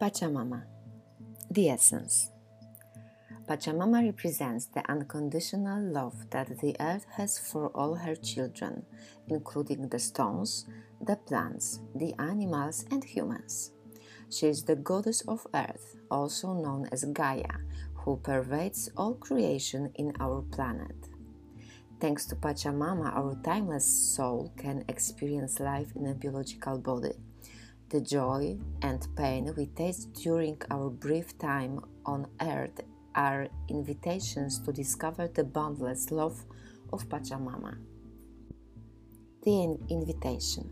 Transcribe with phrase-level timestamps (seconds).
[0.00, 0.62] Pachamama
[1.50, 2.30] The Essence
[3.46, 8.86] Pachamama represents the unconditional love that the earth has for all her children,
[9.28, 10.64] including the stones,
[11.02, 13.72] the plants, the animals, and humans.
[14.30, 17.60] She is the goddess of earth, also known as Gaia,
[17.92, 20.96] who pervades all creation in our planet.
[22.00, 27.16] Thanks to Pachamama, our timeless soul can experience life in a biological body
[27.90, 32.80] the joy and pain we taste during our brief time on earth
[33.16, 36.44] are invitations to discover the boundless love
[36.92, 37.78] of Pachamama.
[39.42, 40.70] The invitation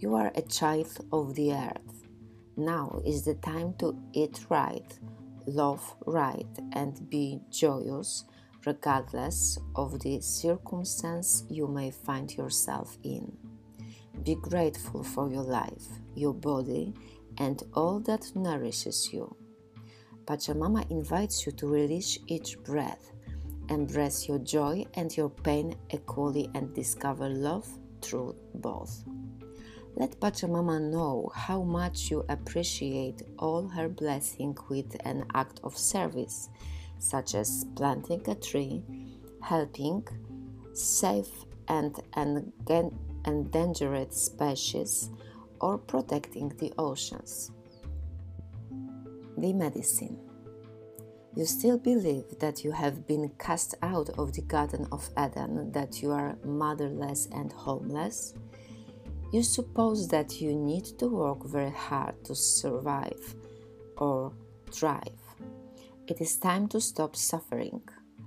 [0.00, 2.08] You are a child of the earth.
[2.56, 4.98] Now is the time to eat right,
[5.46, 8.24] love right, and be joyous
[8.66, 13.36] regardless of the circumstance you may find yourself in.
[14.24, 16.92] Be grateful for your life, your body,
[17.38, 19.34] and all that nourishes you.
[20.26, 23.12] Pachamama invites you to release each breath,
[23.70, 27.66] embrace your joy and your pain equally, and discover love
[28.02, 29.04] through both.
[29.96, 36.50] Let Pachamama know how much you appreciate all her blessing with an act of service,
[36.98, 38.82] such as planting a tree,
[39.42, 40.06] helping
[40.74, 41.28] save
[41.68, 42.52] and, and
[43.26, 45.10] endangered species
[45.60, 47.50] or protecting the oceans.
[49.36, 50.18] The medicine.
[51.36, 56.02] You still believe that you have been cast out of the Garden of Eden, that
[56.02, 58.34] you are motherless and homeless?
[59.32, 63.36] You suppose that you need to work very hard to survive
[63.96, 64.32] or
[64.72, 65.20] thrive.
[66.08, 67.80] It is time to stop suffering.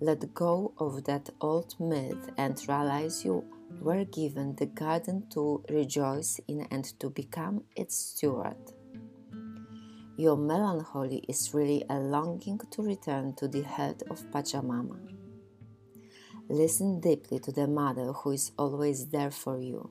[0.00, 3.44] Let go of that old myth and realize you
[3.80, 8.56] were given the garden to rejoice in and to become its steward.
[10.16, 14.98] Your melancholy is really a longing to return to the head of Pachamama.
[16.48, 19.90] Listen deeply to the mother who is always there for you.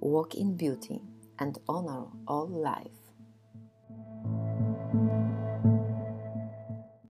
[0.00, 1.02] Walk in beauty
[1.38, 3.09] and honor all life.